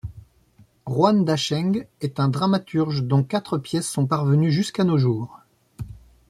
Ruan 0.87 1.23
Dacheng 1.25 1.85
est 2.01 2.19
un 2.19 2.27
dramaturge 2.27 3.03
dont 3.03 3.21
quatre 3.23 3.59
pièces 3.59 3.87
sont 3.87 4.07
parvenues 4.07 4.51
jusqu'à 4.51 4.83
nos 4.83 4.97
jours. 4.97 5.39